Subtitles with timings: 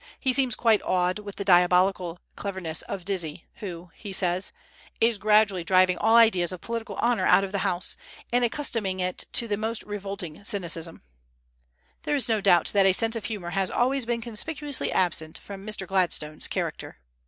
[0.19, 4.51] He seems quite awed with the diabolical cleverness of Dizzy, 'who,' he says,
[4.99, 7.97] 'is gradually driving all ideas of political honor out of the House,
[8.33, 11.03] and accustoming it to the most revolting cynicism,'
[12.01, 15.63] There is no doubt that a sense of humor has always been conspicuously absent from
[15.67, 15.85] Mr.
[15.85, 16.97] Gladstone's character."